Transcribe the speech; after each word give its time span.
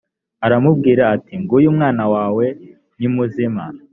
aramubwira 0.45 1.03
ati 1.15 1.33
nguyu 1.41 1.67
umwana 1.73 2.03
wawe 2.13 2.45
ni 2.99 3.07
muzima 3.15 3.63